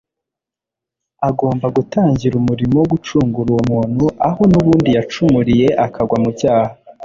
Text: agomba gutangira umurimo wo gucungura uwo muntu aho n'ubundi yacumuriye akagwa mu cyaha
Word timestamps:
agomba 1.29 1.67
gutangira 1.77 2.33
umurimo 2.41 2.73
wo 2.79 2.87
gucungura 2.93 3.49
uwo 3.51 3.61
muntu 3.71 4.03
aho 4.29 4.41
n'ubundi 4.51 4.89
yacumuriye 4.97 5.67
akagwa 5.85 6.17
mu 6.23 6.31
cyaha 6.39 6.73